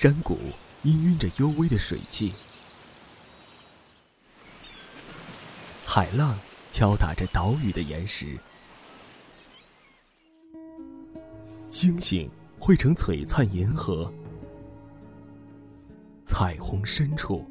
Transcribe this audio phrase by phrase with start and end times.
[0.00, 0.38] 山谷
[0.84, 2.32] 氤氲着幽微的水汽，
[5.84, 6.38] 海浪
[6.70, 8.38] 敲打着岛屿的岩石，
[11.68, 12.30] 星星
[12.60, 14.08] 汇成璀璨银河，
[16.24, 17.44] 彩虹深处，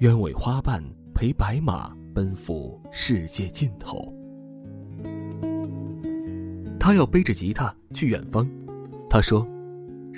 [0.00, 0.82] 鸢尾花瓣
[1.14, 4.12] 陪白马奔赴世界尽头。
[6.80, 8.44] 他要背着吉他去远方，
[9.08, 9.46] 他说。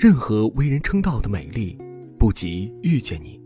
[0.00, 1.76] 任何为人称道的美丽，
[2.16, 3.41] 不及遇见你。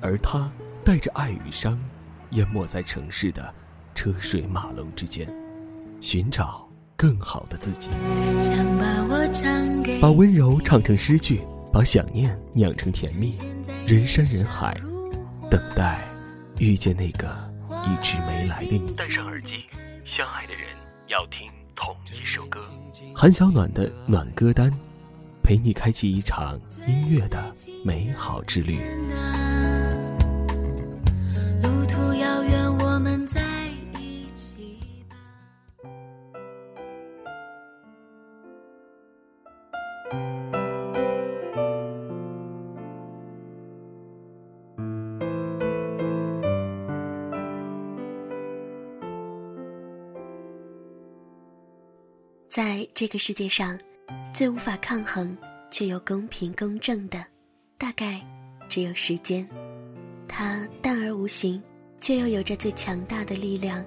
[0.00, 0.50] 而他
[0.82, 1.78] 带着爱与伤，
[2.30, 3.54] 淹没在城市的
[3.94, 5.30] 车水马龙之间，
[6.00, 7.90] 寻找更好的自己。
[8.38, 13.34] 想把我唱把温柔唱成诗句，把想念酿成甜蜜。
[13.86, 14.74] 人山人海，
[15.50, 16.00] 等待
[16.60, 17.28] 遇见那个
[17.68, 18.94] 一直没来的你。
[18.96, 19.64] 戴上耳机，
[20.02, 20.62] 相爱的人
[21.08, 21.46] 要听
[21.76, 22.58] 同一首歌。
[23.14, 24.72] 韩小暖的暖歌单。
[25.42, 27.52] 陪你开启一场音乐的
[27.84, 28.78] 美好之旅。
[31.62, 33.42] 路途遥远，我们在
[33.98, 34.78] 一起
[52.48, 53.78] 在这个世界上。
[54.32, 55.36] 最无法抗衡
[55.70, 57.22] 却又公平公正的，
[57.76, 58.18] 大概
[58.66, 59.46] 只有时间。
[60.26, 61.62] 它淡而无形，
[62.00, 63.84] 却又有着最强大的力量，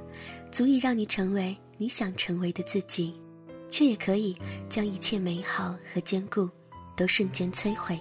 [0.51, 3.19] 足以让你成为你想成为的自己，
[3.67, 4.37] 却也可以
[4.69, 6.47] 将一切美好和坚固
[6.95, 7.99] 都瞬间摧毁。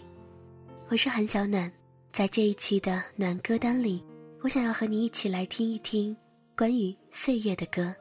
[0.88, 1.72] 我是韩小暖，
[2.12, 4.04] 在这一期的暖歌单里，
[4.42, 6.14] 我想要和你一起来听一听
[6.54, 7.94] 关于岁月的歌。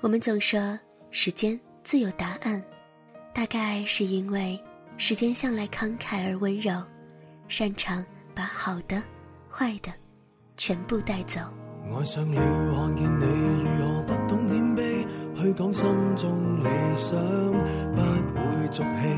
[0.00, 0.78] 我们总说
[1.10, 2.62] 时间自有答案。
[3.34, 4.62] 大概是因为
[4.98, 6.82] 时间向来慷慨而温柔，
[7.48, 9.02] 擅长把好的、
[9.50, 9.90] 坏的
[10.56, 11.40] 全部带走。
[11.94, 12.36] 爱上了
[12.74, 13.24] 看见你
[13.78, 17.18] 如何不懂谦卑，去讲心中理想，
[18.34, 19.08] 不会俗气，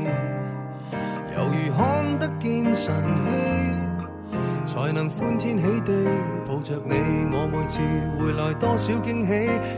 [1.35, 3.84] 犹如看得见晨曦，
[4.65, 5.93] 才能欢天喜地
[6.47, 6.95] 抱着你。
[7.31, 7.79] 我每次
[8.19, 9.31] 回来多少惊喜，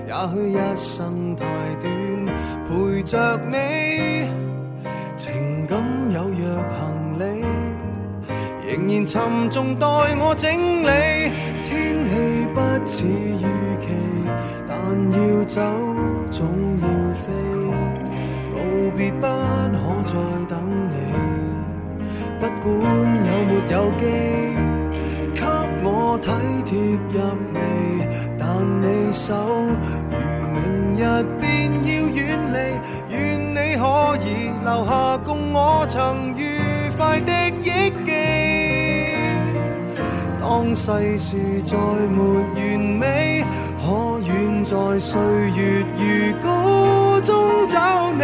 [0.08, 1.46] 也许一生太
[1.82, 1.86] 短。
[2.68, 3.56] 陪着你，
[5.16, 5.78] 情感
[6.12, 6.42] 有若
[6.78, 7.24] 行李，
[8.68, 10.52] 仍然沉重待我整
[10.84, 10.90] 理。
[11.64, 12.12] 天气
[12.54, 13.46] 不似预
[13.82, 13.86] 期，
[14.68, 14.76] 但
[15.12, 15.62] 要走
[16.32, 16.46] 总
[16.82, 17.26] 要飞。
[18.52, 18.56] 告
[18.96, 20.14] 别不可再
[20.50, 20.52] 等
[20.92, 20.96] 你，
[22.40, 22.66] 不管
[23.28, 24.04] 有没有机，
[26.10, 26.32] 我体
[26.66, 26.80] 贴
[27.12, 27.20] 入
[27.54, 27.60] 微。
[28.40, 28.48] 但
[28.82, 29.36] 你手
[30.10, 30.16] 如
[30.56, 31.02] 明日
[31.42, 31.46] 便
[31.84, 32.18] 要远
[32.54, 32.56] 离，
[33.14, 33.16] 愿
[33.52, 33.84] 你可
[34.24, 34.26] 以
[34.64, 36.42] 留下共我曾愉
[36.98, 37.32] 快的
[37.62, 38.10] 忆记。
[40.40, 41.36] 当世事
[41.66, 42.18] 再没
[42.56, 43.46] 完美，
[43.84, 43.86] 可
[44.26, 45.20] 愿在岁
[45.56, 48.24] 月如歌中找你？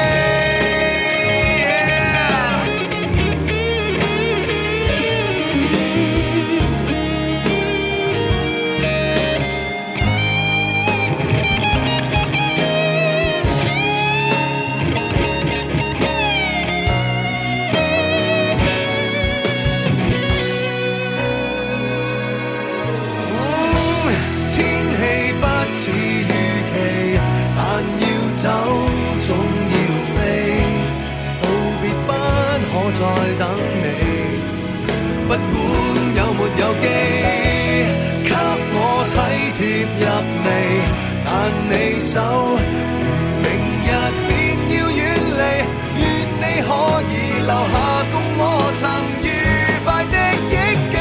[35.31, 35.47] 不管
[36.13, 36.85] 有没有机
[38.27, 38.29] 给
[38.73, 38.77] 我
[39.13, 39.15] 体
[39.55, 40.03] 贴入
[40.43, 40.47] 微
[41.23, 41.29] 但
[41.69, 41.71] 你
[42.03, 42.13] 手
[42.99, 43.05] 如
[43.39, 43.47] 明
[43.87, 43.89] 日
[44.27, 44.29] 便
[44.67, 44.99] 要远
[45.39, 45.41] 离
[46.01, 46.03] 愿
[46.35, 46.69] 你可
[47.07, 47.73] 以留下
[48.11, 48.41] 共我
[48.75, 48.83] 曾
[49.23, 49.25] 愉
[49.85, 50.15] 快的
[50.51, 50.53] 忆
[50.91, 50.95] 记。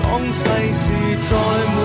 [0.00, 0.38] 当世
[0.74, 0.84] 事
[1.28, 1.30] 再
[1.74, 1.76] 没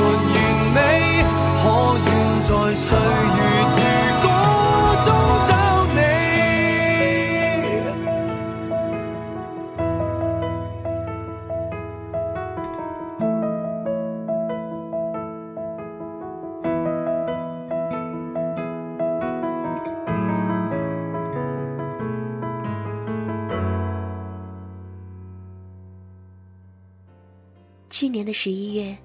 [28.02, 28.98] 去年的十一月，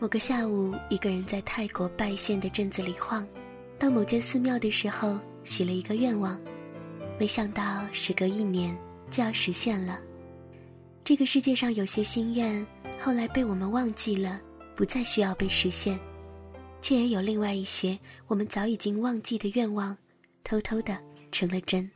[0.00, 3.24] 某个下午，一个人在泰国拜县的镇子里晃，
[3.78, 6.36] 到某间寺庙的时候，许了一个愿望，
[7.16, 8.76] 没想到时隔一年
[9.08, 10.00] 就要实现了。
[11.04, 12.66] 这个世界上有些心愿，
[12.98, 14.40] 后来被我们忘记了，
[14.74, 15.96] 不再需要被实现，
[16.82, 19.96] 却也有另外一些我们早已经忘记的愿望，
[20.42, 20.98] 偷偷的
[21.30, 21.88] 成了真。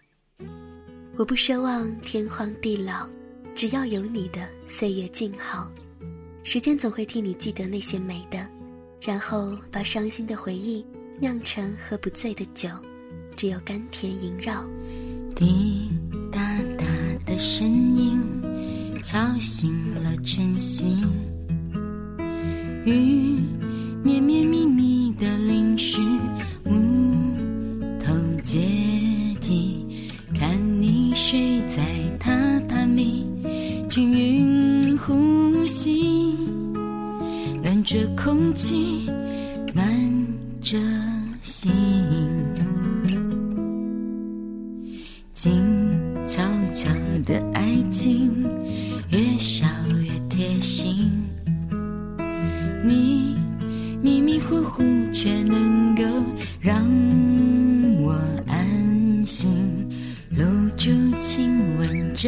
[1.16, 3.08] 我不奢望天荒地老，
[3.56, 5.68] 只要有你的岁月静好。
[6.46, 8.46] 时间总会替你记得那些美的，
[9.02, 10.84] 然后把伤心的回忆
[11.18, 12.68] 酿成喝不醉的酒，
[13.34, 14.62] 只有甘甜萦绕。
[15.34, 15.90] 滴
[16.30, 16.84] 答答
[17.24, 18.20] 的声音
[19.02, 21.02] 敲醒了晨曦，
[22.84, 23.40] 雨
[24.04, 25.98] 绵绵密密的淋湿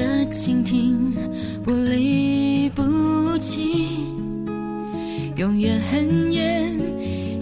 [0.06, 1.12] 的倾听，
[1.64, 3.98] 不离不弃。
[5.34, 6.78] 永远很远，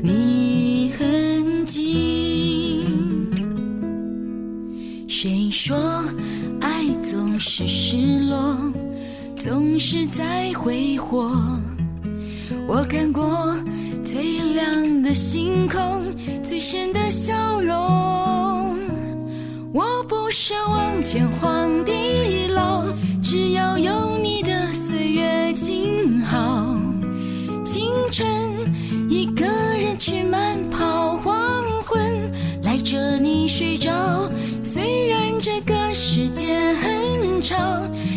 [0.03, 2.87] 你很近。
[5.07, 5.77] 谁说
[6.59, 8.57] 爱总是失落，
[9.37, 11.37] 总是在挥霍？
[12.67, 13.55] 我看过
[14.07, 16.03] 最亮的星空，
[16.43, 17.75] 最深的笑容。
[19.73, 21.93] 我不奢望天荒地
[28.15, 28.25] 晨，
[29.11, 32.33] 一个人去慢跑，黄昏
[32.63, 33.91] 赖着你睡着。
[34.63, 37.57] 虽然这个世界很吵，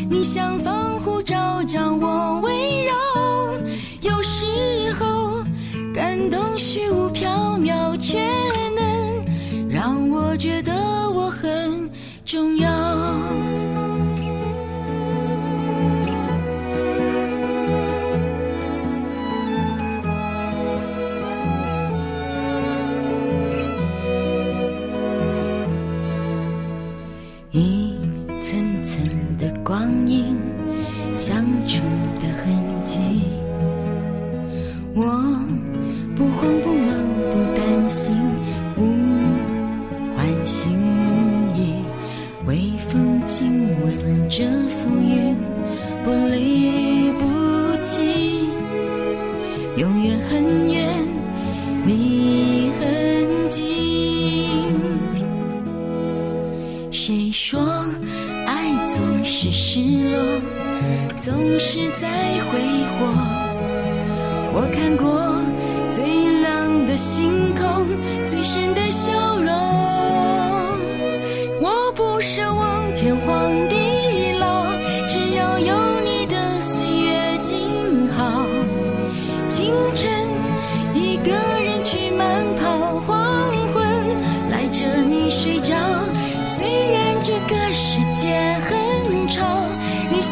[0.07, 2.93] 你像防护罩将我围绕。
[4.03, 5.43] 有时候，
[5.95, 8.19] 感动虚无缥缈，却
[8.75, 10.73] 能让我觉得
[11.09, 11.89] 我很
[12.23, 12.76] 重要。
[44.29, 45.35] 这浮云
[46.03, 47.25] 不离不
[47.81, 48.49] 弃。
[49.77, 50.89] 永远很远
[51.85, 53.61] 你很近。
[56.91, 57.59] 谁说
[58.45, 59.79] 爱总是失
[60.09, 60.19] 落
[61.19, 62.07] 总是在
[62.49, 62.59] 挥
[62.97, 63.05] 霍？
[64.53, 65.05] 我看过
[65.95, 66.03] 最
[66.41, 67.85] 亮的星空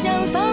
[0.06, 0.45] 天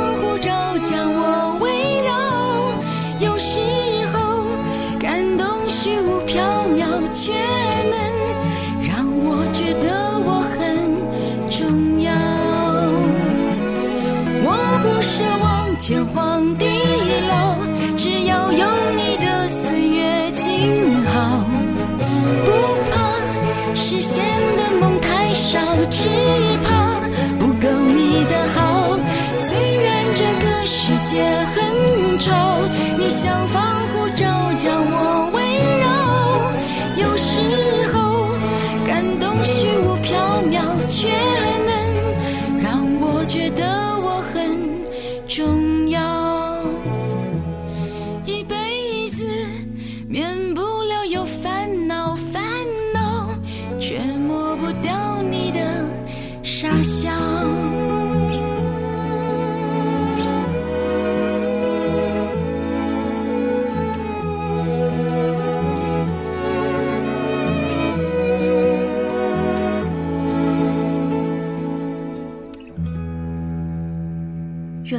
[43.25, 43.63] 觉得
[43.99, 45.72] 我很重。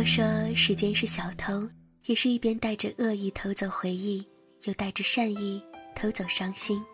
[0.04, 1.68] 说时间是小偷，
[2.04, 4.24] 也是一边带着恶意偷走回忆，
[4.64, 5.62] 又带着善意
[5.94, 6.84] 偷走伤心。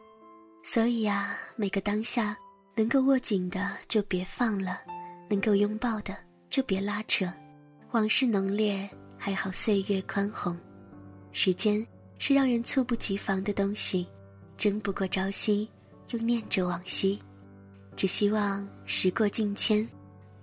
[0.62, 2.36] 所以啊，每个当下，
[2.76, 4.80] 能够握紧的就别放了，
[5.28, 6.16] 能够拥抱的
[6.48, 7.30] 就别拉扯。
[7.90, 8.88] 往事浓烈，
[9.18, 10.56] 还好岁月宽宏。
[11.32, 11.84] 时间
[12.18, 14.06] 是让人猝不及防的东西，
[14.56, 15.68] 争不过朝夕，
[16.12, 17.18] 又念着往昔。
[17.96, 19.86] 只希望时过境迁，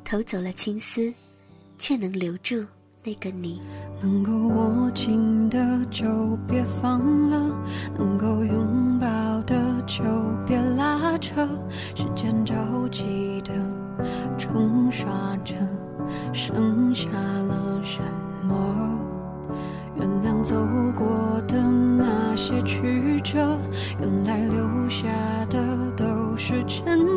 [0.04, 1.14] 偷走了青丝，
[1.78, 2.64] 却能留住
[3.04, 3.62] 那个你。
[4.00, 5.58] 能够握紧的
[5.90, 6.06] 就
[6.48, 7.00] 别放
[7.32, 7.52] 了，
[7.98, 9.08] 能够拥抱
[9.42, 9.56] 的
[9.88, 10.04] 就
[10.46, 11.48] 别拉扯。
[11.96, 12.54] 时间着
[12.92, 13.54] 急的
[14.38, 15.56] 冲刷着，
[16.32, 18.00] 剩下了什
[18.48, 19.00] 么？
[19.96, 20.56] 原谅走
[20.96, 23.58] 过的那些曲折，
[24.00, 25.08] 原来留下
[25.50, 27.17] 的都是真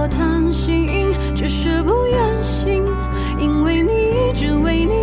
[0.00, 2.82] 我贪心，只是不愿醒，
[3.38, 4.99] 因为你，只为你，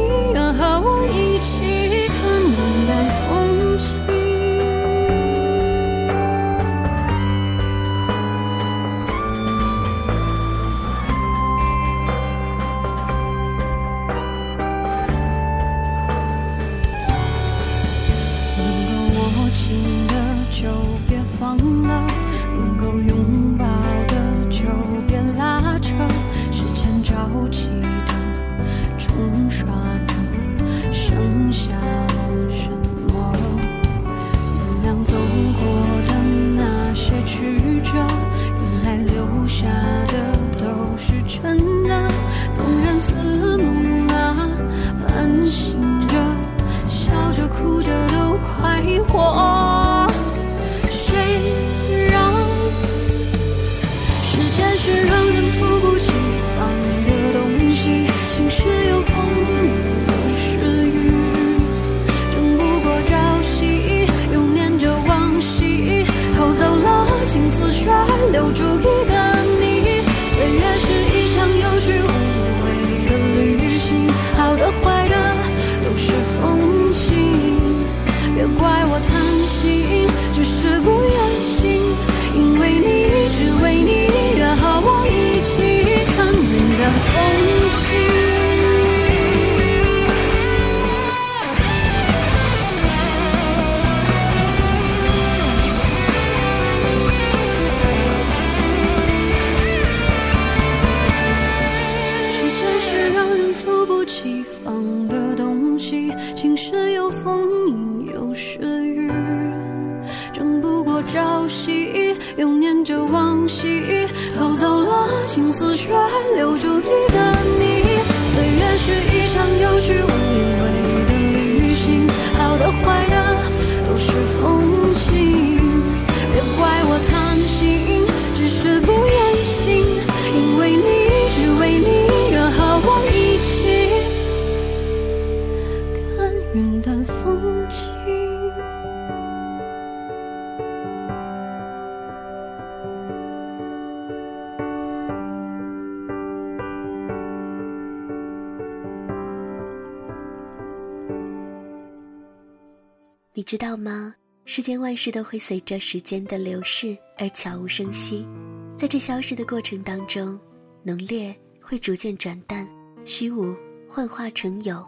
[153.38, 154.16] 你知道吗？
[154.46, 158.28] 世间万事都会随着时间的流逝而悄无声息，
[158.76, 160.40] 在这消失的过程当中，
[160.82, 162.68] 浓烈会逐渐转淡，
[163.06, 163.56] 虚无
[163.88, 164.84] 幻化成有。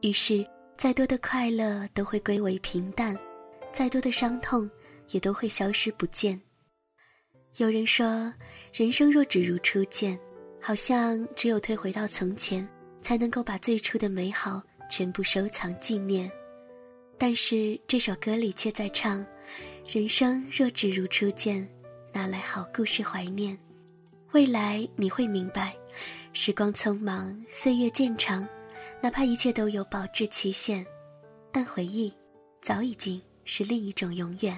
[0.00, 0.42] 于是，
[0.78, 3.14] 再多的快乐都会归为平淡，
[3.70, 4.70] 再多的伤痛
[5.10, 6.40] 也都会消失不见。
[7.58, 8.32] 有人说，
[8.72, 10.18] 人生若只如初见，
[10.58, 12.66] 好像只有退回到从前，
[13.02, 16.32] 才能够把最初的美好全部收藏纪念。
[17.18, 19.26] 但是这首歌里却在唱
[19.88, 21.68] ：“人生若只如初见，
[22.12, 23.58] 哪来好故事怀念？
[24.32, 25.74] 未来你会明白，
[26.32, 28.46] 时光匆忙，岁月渐长，
[29.02, 30.86] 哪怕一切都有保质期限，
[31.50, 32.12] 但回忆
[32.62, 34.56] 早已经是另一种永远。”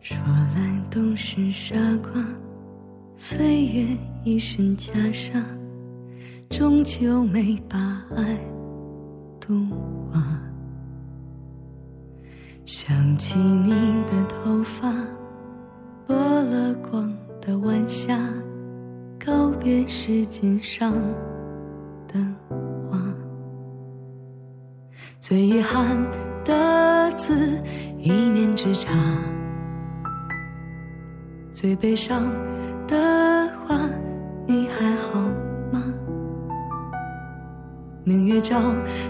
[0.00, 2.24] 说来都是傻瓜，
[3.14, 3.84] 岁月
[4.24, 5.42] 一身袈裟，
[6.48, 7.78] 终究没把
[8.16, 8.38] 爱
[9.38, 9.68] 渡
[10.12, 10.37] 完。
[12.68, 13.70] 想起你
[14.04, 14.92] 的头发，
[16.06, 17.10] 落了光
[17.40, 18.14] 的晚霞，
[19.18, 20.92] 告别时间上
[22.06, 22.20] 的
[22.86, 23.00] 花。
[25.18, 25.96] 最遗憾
[26.44, 27.58] 的字，
[27.96, 28.92] 一念之差。
[31.54, 32.22] 最悲伤
[32.86, 33.80] 的话，
[34.46, 35.18] 你还好
[35.72, 35.82] 吗？
[38.04, 38.60] 明月照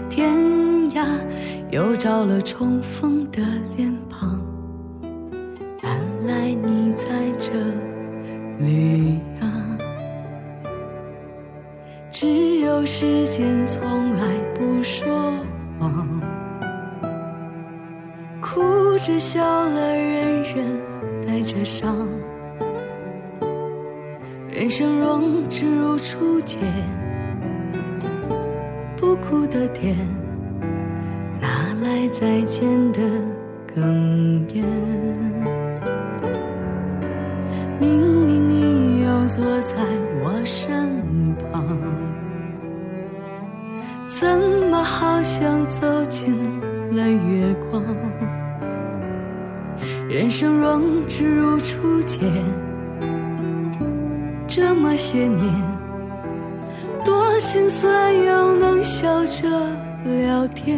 [0.09, 0.33] 天
[1.71, 3.41] 又照了重逢的
[3.75, 4.39] 脸庞。
[5.83, 7.51] 原来你在这
[8.59, 9.77] 里啊！
[12.11, 15.31] 只有时间从来不说
[15.79, 16.21] 谎，
[18.41, 18.61] 哭
[18.97, 20.79] 着笑了，人人
[21.25, 22.07] 带着伤。
[24.49, 26.59] 人生若只如初见，
[28.97, 29.95] 不哭的甜，
[32.19, 32.99] 再见的
[33.73, 33.79] 哽
[34.53, 34.65] 咽？
[37.79, 39.75] 明明你又坐在
[40.21, 41.65] 我身旁，
[44.09, 44.27] 怎
[44.69, 46.35] 么好像走进
[46.91, 47.81] 了月光？
[50.09, 52.19] 人生若只如初见。
[54.45, 55.39] 这么些年，
[57.05, 59.47] 多心酸又能笑着
[60.03, 60.77] 聊天。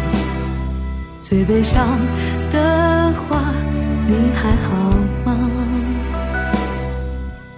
[1.31, 1.87] 最悲伤
[2.51, 3.39] 的话，
[4.05, 4.91] 你还好
[5.23, 5.31] 吗？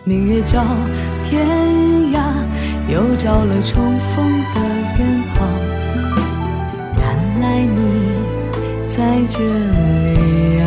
[0.04, 0.64] 明月照
[1.24, 1.44] 天
[2.12, 2.22] 涯，
[2.88, 4.62] 又照了重逢的
[4.96, 5.50] 脸庞。
[7.00, 7.02] 原
[7.42, 7.80] 来你
[8.96, 8.96] 在
[9.28, 10.66] 这里啊！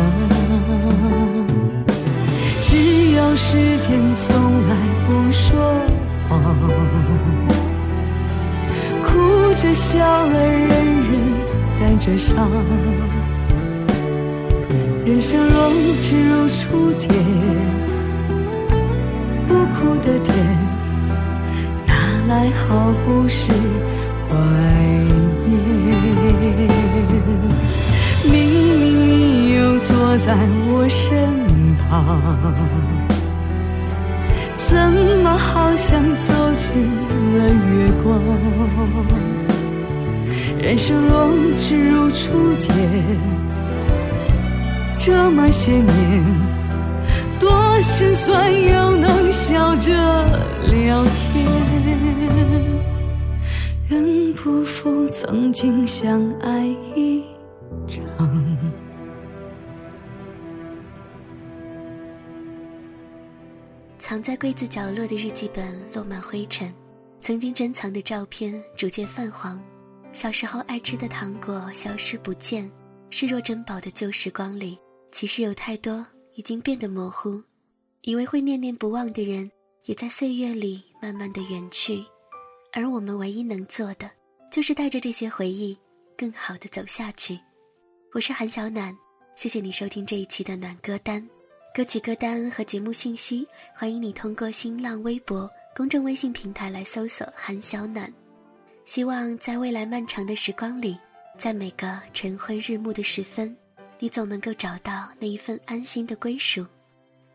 [2.61, 2.75] 只
[3.11, 4.75] 有时间从来
[5.07, 5.47] 不说
[6.27, 6.43] 谎，
[9.01, 9.07] 哭
[9.53, 10.96] 着笑了，人
[11.97, 11.99] 人。
[11.99, 12.49] 带着伤，
[15.05, 17.09] 人生若只如初见，
[19.47, 20.35] 不哭的甜，
[21.87, 21.93] 哪
[22.27, 23.51] 来好故事
[24.29, 24.35] 怀
[25.45, 25.49] 念？
[28.25, 30.35] 明明你又坐在
[30.69, 31.09] 我身
[31.89, 31.89] 旁，
[34.57, 34.67] 怎
[35.23, 36.67] 么好像走进
[37.37, 38.07] 了月光？
[40.59, 42.75] 人生若只如初见，
[44.97, 46.25] 这么些年，
[47.39, 49.91] 多心酸又能笑着
[50.65, 51.45] 聊天。
[53.89, 56.65] 愿不负曾经相爱
[56.95, 57.23] 一
[57.87, 58.01] 场。
[63.99, 66.73] 藏在柜子角落的日记本落满灰尘，
[67.21, 69.61] 曾经珍藏的照片逐渐泛黄。
[70.17, 72.67] 小时候爱吃的糖果消失不见，
[73.11, 74.75] 视若珍宝的旧时光里，
[75.11, 76.03] 其实有太多
[76.33, 77.39] 已经变得模糊。
[78.01, 79.47] 以为会念念不忘的人，
[79.85, 82.03] 也在岁月里慢慢的远去。
[82.73, 84.09] 而我们唯一能做的，
[84.51, 85.77] 就是带着这些回忆，
[86.17, 87.39] 更好的走下去。
[88.11, 88.97] 我是韩小暖，
[89.35, 91.23] 谢谢你收听这一期的暖歌单。
[91.75, 98.11] 歌曲歌单和节目信息，欢迎你通过新浪微博、公众微信平台来搜索“韩小暖”。
[98.87, 100.97] 希望在未来漫长的时光里，
[101.37, 103.53] 在每个晨昏日暮的时分，
[103.99, 106.65] 你总能够找到那一份安心的归属，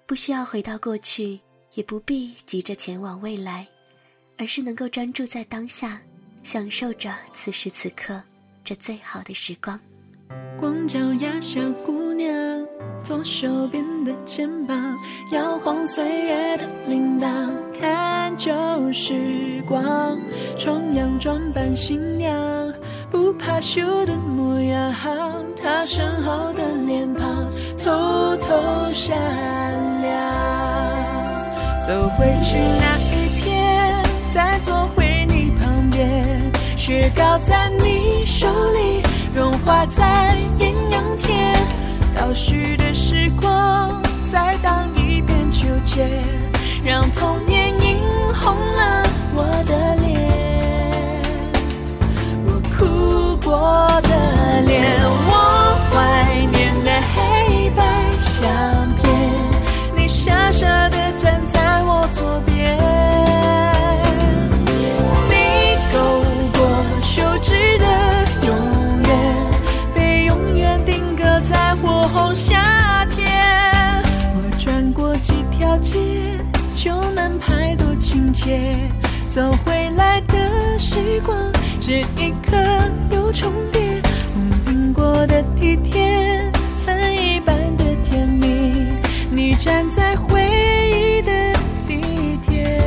[0.06, 1.38] 不需要回到过去，
[1.74, 3.68] 也不必急着前往未来，
[4.38, 6.00] 而是能够专注在当下，
[6.42, 8.22] 享受着此时此刻
[8.64, 9.78] 这最好的时光。
[10.58, 12.01] 光脚丫小姑娘。
[13.02, 14.76] 左手边的肩膀，
[15.32, 17.26] 摇晃岁月的铃铛，
[17.78, 18.52] 看旧
[18.92, 20.16] 时光，
[20.56, 22.32] 重阳装扮新娘，
[23.10, 24.94] 不怕羞的模样，
[25.60, 27.44] 他身后的脸庞
[27.76, 29.18] 偷偷闪
[30.00, 30.12] 亮。
[31.84, 34.00] 走回去那一天，
[34.32, 36.24] 再坐回你旁边，
[36.76, 39.02] 雪糕在你手里
[39.34, 41.52] 融化在艳阳天，
[42.14, 46.08] 倒叙的时光再荡一遍秋千，
[46.84, 47.98] 让童年映
[48.34, 49.02] 红了
[49.34, 50.31] 我的脸，
[78.42, 78.74] 切。
[79.30, 81.34] 走回来的时光，
[81.80, 82.56] 这一刻
[83.10, 84.02] 又重叠，
[84.34, 86.50] 红苹果的体贴，
[86.84, 88.74] 分一半的甜蜜。
[89.30, 90.42] 你站在回
[90.90, 91.32] 忆的
[91.86, 92.78] 地铁，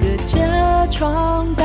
[0.00, 1.64] 隔着窗道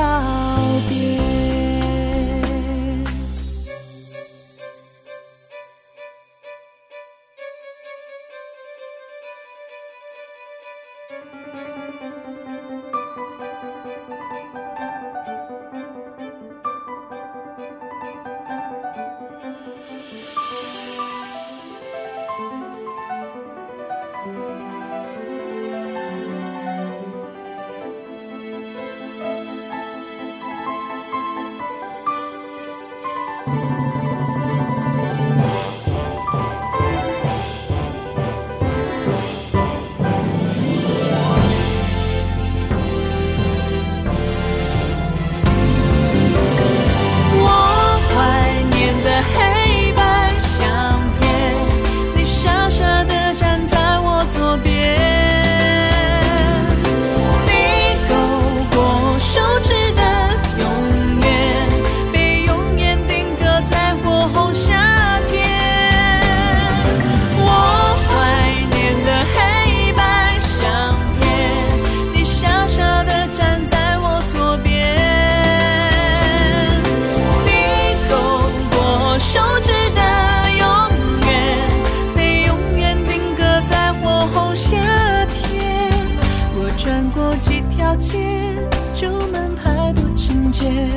[89.02, 90.88] 就能拍多情节。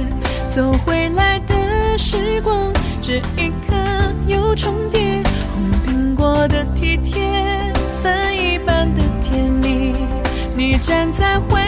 [0.50, 3.74] 走回来的时光，这一刻
[4.26, 5.22] 又重叠。
[5.54, 7.22] 红苹果的体贴，
[8.02, 9.94] 分一半的甜蜜。
[10.54, 11.58] 你站在回